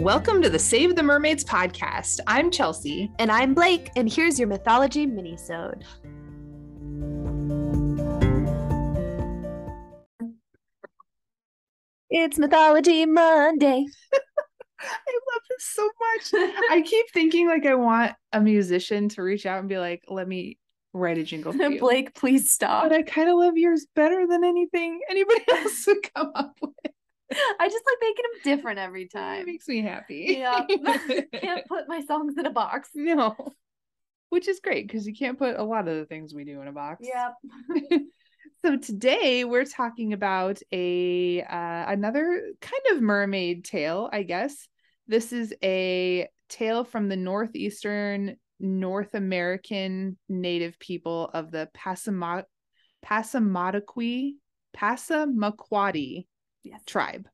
Welcome 0.00 0.42
to 0.42 0.50
the 0.50 0.58
Save 0.58 0.94
the 0.94 1.02
Mermaids 1.02 1.42
podcast. 1.42 2.20
I'm 2.26 2.50
Chelsea. 2.50 3.10
And 3.18 3.32
I'm 3.32 3.54
Blake, 3.54 3.90
and 3.96 4.12
here's 4.12 4.38
your 4.38 4.46
mythology 4.46 5.06
minisode. 5.06 5.82
It's 12.10 12.38
Mythology 12.38 13.06
Monday. 13.06 13.86
I 14.80 14.84
love 14.84 15.42
this 15.48 15.64
so 15.64 15.82
much. 15.84 16.50
I 16.70 16.82
keep 16.84 17.06
thinking 17.14 17.48
like 17.48 17.64
I 17.64 17.74
want 17.74 18.12
a 18.34 18.40
musician 18.40 19.08
to 19.10 19.22
reach 19.22 19.46
out 19.46 19.60
and 19.60 19.68
be 19.68 19.78
like, 19.78 20.04
"Let 20.08 20.28
me 20.28 20.58
write 20.92 21.16
a 21.16 21.24
jingle 21.24 21.54
for 21.54 21.62
you." 21.70 21.80
Blake, 21.80 22.14
please 22.14 22.52
stop. 22.52 22.84
But 22.84 22.92
I 22.92 23.02
kind 23.02 23.30
of 23.30 23.36
love 23.36 23.56
yours 23.56 23.86
better 23.96 24.26
than 24.26 24.44
anything 24.44 25.00
anybody 25.08 25.42
else 25.50 25.86
would 25.86 26.14
come 26.14 26.32
up 26.34 26.54
with. 26.60 26.92
I 27.60 27.68
just 27.68 27.84
like 27.86 27.98
making 28.00 28.24
them 28.32 28.56
different 28.56 28.78
every 28.78 29.08
time. 29.08 29.40
It 29.40 29.46
makes 29.46 29.68
me 29.68 29.82
happy. 29.82 30.36
Yeah. 30.38 30.64
Can't 31.32 31.66
put 31.68 31.88
my 31.88 32.02
songs 32.06 32.34
in 32.38 32.46
a 32.46 32.50
box. 32.50 32.90
no. 32.94 33.34
Which 34.28 34.48
is 34.48 34.60
great 34.60 34.88
because 34.88 35.06
you 35.06 35.14
can't 35.14 35.38
put 35.38 35.56
a 35.56 35.62
lot 35.62 35.86
of 35.86 35.96
the 35.96 36.04
things 36.04 36.34
we 36.34 36.44
do 36.44 36.60
in 36.60 36.66
a 36.66 36.72
box. 36.72 37.06
Yep. 37.06 38.02
So 38.64 38.76
today 38.76 39.44
we're 39.44 39.64
talking 39.64 40.12
about 40.12 40.58
a 40.72 41.42
uh, 41.42 41.84
another 41.86 42.42
kind 42.60 42.82
of 42.90 43.00
mermaid 43.00 43.64
tale, 43.64 44.10
I 44.12 44.24
guess. 44.24 44.66
This 45.06 45.32
is 45.32 45.54
a 45.62 46.28
tale 46.48 46.82
from 46.82 47.08
the 47.08 47.16
northeastern 47.16 48.36
North 48.58 49.14
American 49.14 50.18
native 50.28 50.78
people 50.80 51.30
of 51.32 51.52
the 51.52 51.68
Passama- 51.76 52.44
Passamaquoddy 53.04 54.32
Passamaquoddy 54.76 56.26
Yes. 56.70 56.82
tribe 56.86 57.28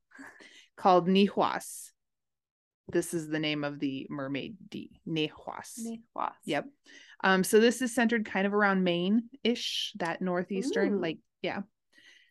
called 0.76 1.08
Nihuas. 1.08 1.90
This 2.88 3.14
is 3.14 3.28
the 3.28 3.38
name 3.38 3.64
of 3.64 3.78
the 3.78 4.06
mermaid 4.10 4.56
D, 4.68 5.00
Nihuas. 5.08 5.78
Nihuas. 5.80 6.32
Yep. 6.44 6.66
Um, 7.24 7.44
so 7.44 7.60
this 7.60 7.80
is 7.80 7.94
centered 7.94 8.26
kind 8.26 8.46
of 8.46 8.54
around 8.54 8.82
Maine 8.82 9.24
ish, 9.44 9.92
that 9.98 10.20
northeastern, 10.20 10.94
Ooh. 10.94 11.00
like, 11.00 11.18
yeah. 11.40 11.60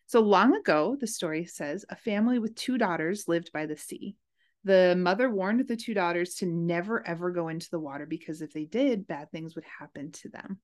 So 0.06 0.20
long 0.20 0.54
ago, 0.54 0.96
the 1.00 1.06
story 1.06 1.46
says, 1.46 1.86
a 1.88 1.96
family 1.96 2.38
with 2.38 2.54
two 2.54 2.76
daughters 2.76 3.26
lived 3.26 3.50
by 3.52 3.66
the 3.66 3.76
sea. 3.76 4.16
The 4.64 4.94
mother 4.96 5.30
warned 5.30 5.66
the 5.66 5.76
two 5.76 5.94
daughters 5.94 6.34
to 6.36 6.46
never 6.46 7.04
ever 7.06 7.32
go 7.32 7.48
into 7.48 7.68
the 7.70 7.80
water 7.80 8.06
because 8.06 8.42
if 8.42 8.52
they 8.52 8.64
did, 8.64 9.08
bad 9.08 9.30
things 9.32 9.54
would 9.54 9.64
happen 9.64 10.12
to 10.12 10.28
them. 10.28 10.60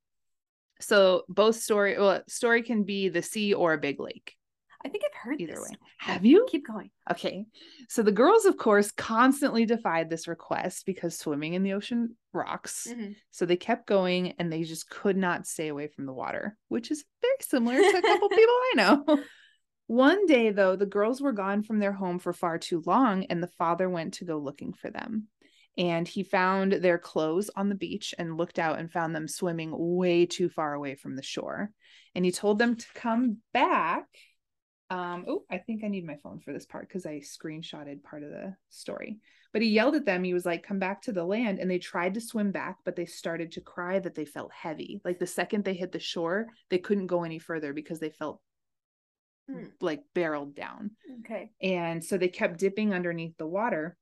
So 0.81 1.25
both 1.29 1.57
story, 1.57 1.99
well, 1.99 2.23
story 2.29 2.63
can 2.63 2.85
be 2.85 3.09
the 3.09 3.23
sea 3.23 3.55
or 3.55 3.73
a 3.73 3.79
big 3.79 3.99
lake. 3.99 4.37
I 4.85 4.89
think 4.89 5.03
I've 5.05 5.15
heard 5.17 5.41
Either 5.41 5.55
this. 5.55 5.63
way. 5.71 5.77
Have 5.99 6.25
you? 6.25 6.47
Keep 6.49 6.67
going. 6.67 6.91
Okay. 7.11 7.47
So 7.89 8.03
the 8.03 8.13
girls, 8.13 8.45
of 8.45 8.57
course, 8.57 8.91
constantly 8.93 9.67
defied 9.67 10.09
this 10.09 10.29
request 10.29 10.87
because 10.87 11.19
swimming 11.19 11.55
in 11.55 11.65
the 11.65 11.73
ocean 11.73 12.17
rocks. 12.33 12.87
Mhm. 12.89 13.17
So 13.33 13.45
they 13.45 13.57
kept 13.57 13.87
going 13.89 14.33
and 14.39 14.53
they 14.53 14.63
just 14.63 14.89
could 14.89 15.17
not 15.17 15.47
stay 15.47 15.69
away 15.69 15.89
from 15.89 16.07
the 16.07 16.13
water, 16.13 16.57
which 16.69 16.91
is 16.93 17.05
very 17.21 17.35
similar 17.41 17.77
to 17.77 17.99
a 17.99 18.03
couple 18.03 18.29
people 18.29 18.55
I 18.55 18.73
know. 18.77 19.25
One 19.89 20.27
day, 20.27 20.51
though, 20.51 20.77
the 20.77 20.87
girls 20.87 21.21
were 21.21 21.33
gone 21.33 21.63
from 21.63 21.79
their 21.79 21.93
home 21.93 22.19
for 22.19 22.33
far 22.35 22.59
too 22.59 22.83
long, 22.87 23.25
and 23.25 23.43
the 23.43 23.47
father 23.59 23.89
went 23.89 24.15
to 24.15 24.27
go 24.27 24.37
looking 24.39 24.75
for 24.75 24.91
them. 24.91 25.29
And 25.79 26.07
he 26.07 26.25
found 26.25 26.73
their 26.73 26.99
clothes 26.99 27.51
on 27.57 27.69
the 27.69 27.75
beach 27.75 28.15
and 28.19 28.37
looked 28.37 28.59
out 28.59 28.79
and 28.81 28.93
found 28.93 29.15
them 29.15 29.27
swimming 29.29 29.71
way 29.75 30.27
too 30.27 30.49
far 30.51 30.75
away 30.75 30.95
from 30.95 31.17
the 31.17 31.23
shore. 31.23 31.71
And 32.15 32.25
he 32.25 32.33
told 32.33 32.59
them 32.59 32.77
to 32.77 32.87
come 32.95 33.39
back. 33.55 34.07
Um, 34.91 35.27
oh, 35.29 35.45
I 35.51 35.59
think 35.59 35.85
I 35.85 35.89
need 35.89 36.07
my 36.07 36.17
phone 36.17 36.41
for 36.41 36.53
this 36.53 36.65
part 36.65 36.89
because 36.89 37.05
I 37.05 37.21
screenshotted 37.21 38.03
part 38.03 38.23
of 38.23 38.31
the 38.31 38.57
story. 38.71 39.19
But 39.53 39.63
he 39.63 39.69
yelled 39.69 39.95
at 39.95 40.07
them. 40.07 40.25
He 40.25 40.35
was 40.35 40.47
like, 40.47 40.63
Come 40.63 40.79
back 40.79 41.03
to 41.03 41.13
the 41.13 41.25
land. 41.25 41.59
And 41.59 41.71
they 41.71 41.79
tried 41.79 42.15
to 42.15 42.21
swim 42.21 42.53
back, 42.53 42.79
but 42.85 42.97
they 42.97 43.07
started 43.07 43.53
to 43.53 43.61
cry 43.61 43.99
that 43.99 44.15
they 44.15 44.25
felt 44.25 44.53
heavy. 44.53 45.01
Like 45.05 45.19
the 45.19 45.27
second 45.27 45.65
they 45.65 45.75
hit 45.75 45.93
the 45.93 45.99
shore, 45.99 46.47
they 46.71 46.79
couldn't 46.79 47.07
go 47.07 47.25
any 47.25 47.39
further 47.39 47.73
because 47.73 48.01
they 48.01 48.11
felt 48.11 48.41
Hmm. 49.49 49.65
like 49.81 50.03
barreled 50.15 50.55
down. 50.55 50.91
Okay. 51.21 51.51
And 51.63 52.05
so 52.05 52.19
they 52.19 52.29
kept 52.29 52.59
dipping 52.59 52.93
underneath 52.93 53.37
the 53.39 53.47
water 53.47 53.97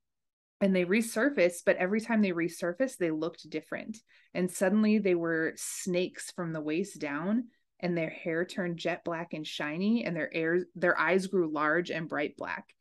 and 0.61 0.75
they 0.75 0.85
resurfaced, 0.85 1.63
but 1.65 1.77
every 1.77 2.01
time 2.01 2.21
they 2.21 2.33
resurfaced, 2.33 2.97
they 2.97 3.11
looked 3.11 3.49
different. 3.49 3.99
And 4.35 4.51
suddenly 4.51 4.99
they 4.99 5.15
were 5.15 5.53
snakes 5.57 6.33
from 6.33 6.53
the 6.53 6.61
waist 6.61 6.99
down, 6.99 7.49
and 7.81 7.97
their 7.97 8.11
hair 8.11 8.45
turned 8.45 8.79
jet 8.79 9.05
black 9.05 9.35
and 9.35 9.47
shiny, 9.47 10.05
and 10.05 10.17
their 10.17 10.33
air, 10.35 10.61
their 10.75 10.99
eyes 10.99 11.27
grew 11.27 11.51
large 11.51 11.91
and 11.91 12.09
bright 12.09 12.37
black. 12.37 12.75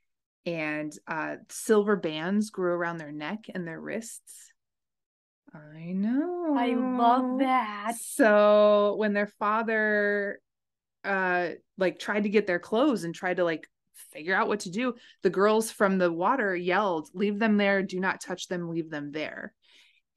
And 0.46 0.94
uh, 1.08 1.38
silver 1.50 1.96
bands 1.96 2.50
grew 2.52 2.72
around 2.72 2.98
their 2.98 3.12
neck 3.12 3.46
and 3.54 3.68
their 3.68 3.82
wrists. 3.82 4.52
I 5.54 5.94
know. 5.94 6.56
I 6.58 6.74
love 6.74 7.40
that. 7.40 7.94
So 8.00 8.96
when 8.98 9.14
their 9.14 9.28
father 9.40 10.40
uh 11.04 11.50
like 11.78 12.00
tried 12.00 12.24
to 12.24 12.30
get 12.30 12.48
their 12.48 12.60
clothes 12.60 13.04
and 13.04 13.14
tried 13.14 13.38
to 13.38 13.44
like 13.44 13.70
figure 14.12 14.36
out 14.36 14.48
what 14.48 14.62
to 14.62 14.72
do, 14.72 14.96
the 15.22 15.30
girls 15.30 15.72
from 15.72 15.98
the 15.98 16.12
water 16.12 16.56
yelled, 16.56 17.10
"Leave 17.14 17.40
them 17.40 17.58
there, 17.58 17.84
do 17.84 18.00
not 18.00 18.22
touch 18.22 18.48
them, 18.48 18.70
leave 18.70 18.90
them 18.90 19.12
there." 19.12 19.54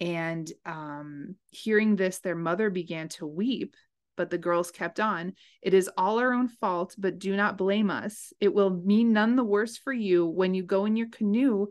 And 0.00 0.50
um 0.64 1.36
hearing 1.50 1.94
this 1.94 2.18
their 2.18 2.36
mother 2.36 2.70
began 2.70 3.08
to 3.10 3.26
weep, 3.26 3.76
but 4.18 4.28
the 4.30 4.36
girls 4.36 4.72
kept 4.72 4.98
on. 4.98 5.32
It 5.62 5.72
is 5.72 5.88
all 5.96 6.18
our 6.18 6.34
own 6.34 6.48
fault, 6.48 6.96
but 6.98 7.20
do 7.20 7.36
not 7.36 7.56
blame 7.56 7.88
us. 7.88 8.32
It 8.40 8.52
will 8.52 8.68
mean 8.68 9.12
none 9.12 9.36
the 9.36 9.44
worse 9.44 9.78
for 9.78 9.92
you 9.92 10.26
when 10.26 10.54
you 10.54 10.64
go 10.64 10.84
in 10.86 10.96
your 10.96 11.08
canoe, 11.08 11.68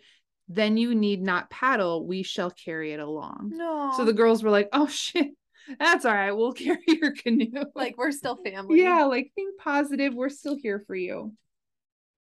then 0.47 0.78
you 0.78 0.96
need 0.96 1.22
not 1.22 1.50
paddle, 1.50 2.07
we 2.07 2.24
shall 2.24 2.50
carry 2.50 2.94
it 2.94 3.02
along. 3.02 3.52
No. 3.53 3.91
So 3.97 4.06
the 4.06 4.13
girls 4.13 4.41
were 4.41 4.50
like, 4.50 4.69
"Oh 4.72 4.88
shit, 5.03 5.31
that's 5.78 6.06
all 6.06 6.13
right. 6.13 6.31
We'll 6.31 6.53
carry 6.66 6.86
your 6.88 7.12
canoe." 7.12 7.66
like 7.75 7.97
we're 7.97 8.13
still 8.13 8.38
family. 8.38 8.81
yeah, 8.81 9.03
like 9.03 9.34
think 9.36 9.59
positive. 9.59 10.13
We're 10.13 10.30
still 10.30 10.56
here 10.56 10.81
for 10.88 10.96
you. 10.96 11.34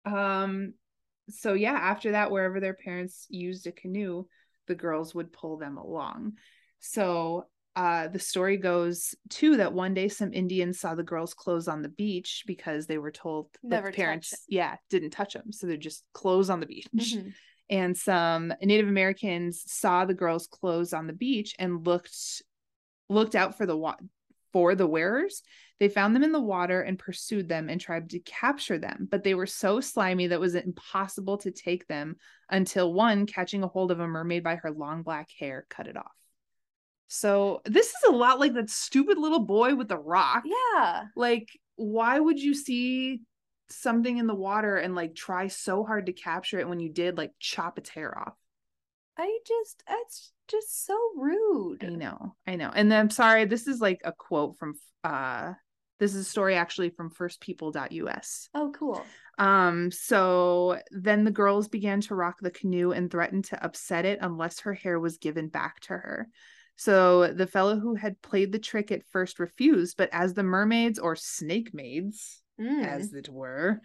Um, 0.07 0.73
so 1.29 1.53
yeah, 1.53 1.75
after 1.75 2.13
that, 2.13 2.31
wherever 2.31 2.61
their 2.61 2.73
parents 2.73 3.27
used 3.29 3.67
a 3.67 3.73
canoe, 3.73 4.25
the 4.69 4.75
girls 4.75 5.15
would 5.15 5.35
pull 5.35 5.59
them 5.59 5.77
along. 5.77 6.39
So 6.81 7.45
uh, 7.79 8.09
the 8.09 8.19
story 8.19 8.57
goes 8.57 9.15
too 9.29 9.57
that 9.59 9.73
one 9.73 9.95
day 9.95 10.09
some 10.09 10.33
Indians 10.35 10.81
saw 10.81 10.97
the 10.97 11.05
girls' 11.05 11.33
clothes 11.33 11.69
on 11.69 11.81
the 11.81 11.89
beach 11.89 12.43
because 12.45 12.87
they 12.89 12.99
were 12.99 13.13
told 13.13 13.51
Never 13.63 13.93
the 13.93 13.97
parents, 13.97 14.35
yeah, 14.49 14.75
didn't 14.91 15.11
touch 15.11 15.35
them. 15.35 15.53
So 15.53 15.69
they're 15.69 15.77
just 15.77 16.03
clothes 16.13 16.51
on 16.51 16.59
the 16.59 16.67
beach 16.67 16.89
Mhm. 16.93 17.33
and 17.71 17.97
some 17.97 18.53
Native 18.61 18.89
Americans 18.89 19.63
saw 19.71 20.05
the 20.05 20.13
girls' 20.13 20.49
clothes 20.49 20.93
on 20.93 21.07
the 21.07 21.13
beach 21.13 21.55
and 21.59 21.87
looked 21.87 22.43
looked 23.09 23.37
out 23.37 23.57
for 23.57 23.65
the 23.65 23.77
wa- 23.77 23.97
for 24.53 24.75
the 24.75 24.87
wearers. 24.89 25.43
They 25.79 25.89
found 25.89 26.17
them 26.17 26.25
in 26.25 26.33
the 26.33 26.41
water 26.41 26.81
and 26.81 26.99
pursued 26.99 27.49
them 27.49 27.69
and 27.69 27.81
tried 27.81 28.11
to 28.11 28.19
capture 28.19 28.79
them, 28.79 29.07
but 29.09 29.23
they 29.23 29.35
were 29.35 29.47
so 29.47 29.81
slimy 29.81 30.27
that 30.27 30.35
it 30.35 30.41
was 30.41 30.57
impossible 30.57 31.39
to 31.39 31.53
take 31.53 31.87
them 31.87 32.17
until 32.51 32.93
one 32.93 33.27
catching 33.27 33.63
a 33.63 33.69
hold 33.69 33.93
of 33.93 34.01
a 34.01 34.09
mermaid 34.09 34.43
by 34.43 34.57
her 34.57 34.73
long 34.73 35.05
black 35.05 35.29
hair 35.39 35.65
cut 35.71 35.87
it 35.87 35.97
off. 35.97 36.17
So 37.09 37.63
this 37.65 37.89
is 37.89 38.03
a 38.09 38.13
lot 38.13 38.39
like 38.39 38.55
that 38.55 38.71
stupid 38.71 39.19
little 39.19 39.41
boy 39.41 39.75
with 39.75 39.89
the 39.89 39.99
rock. 39.99 40.45
Yeah. 40.45 41.05
Like, 41.17 41.49
why 41.77 42.19
would 42.19 42.39
you 42.39 42.55
see 42.55 43.23
something 43.71 44.17
in 44.17 44.27
the 44.27 44.35
water 44.35 44.77
and 44.77 44.95
like 44.95 45.15
try 45.15 45.49
so 45.49 45.85
hard 45.85 46.07
to 46.07 46.13
capture 46.13 46.59
it 46.59 46.69
when 46.69 46.81
you 46.81 46.91
did 46.91 47.17
like 47.17 47.33
chop 47.39 47.79
its 47.79 47.91
hair 47.91 48.17
off? 48.17 48.35
I 49.17 49.39
just 49.47 49.83
it's 49.89 50.33
just 50.49 50.87
so 50.87 50.97
rude. 51.17 51.85
I 51.85 51.89
know, 51.89 52.37
I 52.47 52.57
know. 52.57 52.71
And 52.75 52.91
then 52.91 53.01
I'm 53.01 53.11
sorry, 53.11 53.47
this 53.47 53.67
is 53.67 53.81
like 53.81 54.01
a 54.05 54.13
quote 54.13 54.59
from 54.59 54.75
uh 55.03 55.55
this 55.99 56.15
is 56.15 56.27
a 56.27 56.31
story 56.31 56.55
actually 56.55 56.91
from 56.91 57.11
firstpeople.us. 57.11 58.49
Oh, 58.55 58.73
cool. 58.73 59.05
Um, 59.37 59.91
so 59.91 60.79
then 60.93 61.25
the 61.25 61.33
girls 61.33 61.67
began 61.69 62.01
to 62.03 62.15
rock 62.15 62.37
the 62.41 62.53
canoe 62.53 62.93
and 62.93 63.11
threatened 63.11 63.47
to 63.47 63.65
upset 63.65 64.05
it 64.05 64.21
unless 64.23 64.61
her 64.61 64.75
hair 64.75 65.01
was 65.01 65.19
given 65.19 65.49
back 65.49 65.81
to 65.81 65.95
her. 65.95 66.29
So 66.79 67.33
the 67.33 67.49
fellow 67.49 67.79
who 67.79 67.97
had 67.97 68.23
played 68.23 68.53
the 68.53 68.59
trick 68.61 68.93
at 68.93 69.05
first 69.11 69.41
refused, 69.41 69.97
but 69.97 70.09
as 70.13 70.33
the 70.33 70.45
mermaids 70.45 70.99
or 70.99 71.17
snake 71.17 71.75
maids, 71.75 72.41
Mm. 72.59 72.85
as 72.85 73.13
it 73.13 73.29
were, 73.29 73.81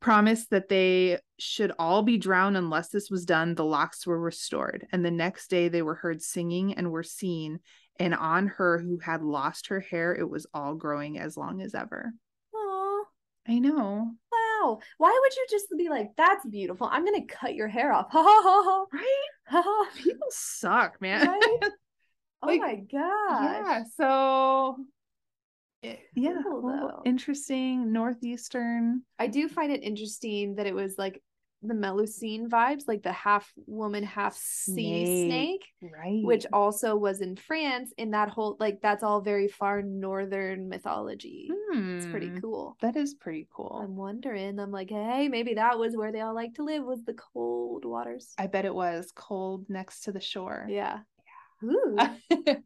promised 0.00 0.48
that 0.50 0.68
they 0.68 1.18
should 1.38 1.72
all 1.78 2.02
be 2.02 2.16
drowned 2.18 2.56
unless 2.56 2.88
this 2.88 3.10
was 3.10 3.26
done, 3.26 3.54
the 3.54 3.64
locks 3.64 4.06
were 4.06 4.18
restored. 4.18 4.86
And 4.92 5.04
the 5.04 5.10
next 5.10 5.48
day 5.48 5.68
they 5.68 5.82
were 5.82 5.94
heard 5.94 6.22
singing 6.22 6.74
and 6.74 6.90
were 6.90 7.02
seen. 7.02 7.60
And 7.98 8.14
on 8.14 8.46
her 8.46 8.78
who 8.78 8.98
had 8.98 9.22
lost 9.22 9.66
her 9.68 9.80
hair, 9.80 10.14
it 10.14 10.28
was 10.28 10.46
all 10.54 10.74
growing 10.74 11.18
as 11.18 11.36
long 11.36 11.60
as 11.60 11.74
ever. 11.74 12.12
Aw, 12.54 13.04
I 13.48 13.58
know, 13.58 14.12
wow. 14.32 14.80
Why 14.98 15.18
would 15.22 15.36
you 15.36 15.46
just 15.50 15.66
be 15.76 15.88
like, 15.90 16.10
that's 16.16 16.46
beautiful? 16.46 16.88
I'm 16.90 17.04
gonna 17.04 17.26
cut 17.26 17.54
your 17.54 17.68
hair 17.68 17.92
off. 17.92 18.06
Ha 18.12 18.22
ha 18.22 18.62
ha 18.64 18.86
right? 18.92 19.86
People 19.96 20.28
suck, 20.30 21.00
man. 21.02 21.26
Right? 21.26 21.58
Oh 22.42 22.46
Like, 22.46 22.60
my 22.60 22.76
god! 22.76 22.92
yeah. 23.42 23.84
So, 23.96 24.76
it- 25.82 26.00
yeah, 26.14 26.42
Cool, 26.42 27.02
interesting 27.04 27.92
northeastern. 27.92 29.02
I 29.18 29.26
do 29.26 29.48
find 29.48 29.72
it 29.72 29.82
interesting 29.82 30.56
that 30.56 30.66
it 30.66 30.74
was 30.74 30.96
like 30.98 31.22
the 31.62 31.74
Melusine 31.74 32.48
vibes, 32.48 32.84
like 32.88 33.02
the 33.02 33.12
half 33.12 33.50
woman, 33.66 34.02
half 34.02 34.34
sea 34.34 35.26
snake, 35.26 35.66
Right. 35.82 36.24
which 36.24 36.46
also 36.52 36.96
was 36.96 37.20
in 37.20 37.36
France. 37.36 37.92
In 37.98 38.12
that 38.12 38.30
whole, 38.30 38.56
like, 38.58 38.80
that's 38.80 39.02
all 39.02 39.20
very 39.20 39.46
far 39.48 39.82
northern 39.82 40.68
mythology. 40.70 41.50
It's 41.72 42.06
pretty 42.06 42.28
Hmm, 42.28 42.38
cool. 42.38 42.76
That 42.80 42.96
is 42.96 43.12
pretty 43.14 43.46
cool. 43.54 43.80
I'm 43.84 43.94
wondering. 43.96 44.58
I'm 44.58 44.70
like, 44.70 44.88
hey, 44.88 45.28
maybe 45.28 45.54
that 45.54 45.78
was 45.78 45.96
where 45.96 46.12
they 46.12 46.20
all 46.20 46.34
like 46.34 46.54
to 46.54 46.64
live, 46.64 46.82
was 46.84 47.04
the 47.04 47.14
cold 47.14 47.84
waters. 47.84 48.32
I 48.38 48.46
bet 48.46 48.64
it 48.64 48.74
was 48.74 49.12
cold 49.14 49.66
next 49.68 50.00
to 50.04 50.12
the 50.12 50.20
shore. 50.20 50.66
yeah. 50.68 51.00
Ooh. 51.64 51.98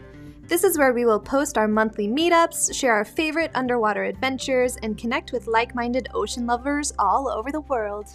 This 0.51 0.65
is 0.65 0.77
where 0.77 0.93
we 0.93 1.05
will 1.05 1.21
post 1.21 1.57
our 1.57 1.69
monthly 1.69 2.09
meetups, 2.09 2.75
share 2.75 2.93
our 2.93 3.05
favorite 3.05 3.53
underwater 3.55 4.03
adventures, 4.03 4.77
and 4.83 4.99
connect 4.99 5.31
with 5.31 5.47
like 5.47 5.77
minded 5.77 6.09
ocean 6.13 6.45
lovers 6.45 6.93
all 6.99 7.29
over 7.29 7.53
the 7.53 7.61
world. 7.61 8.07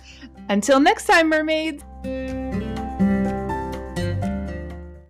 Until 0.49 0.81
next 0.81 1.05
time, 1.05 1.29
mermaids! 1.29 1.85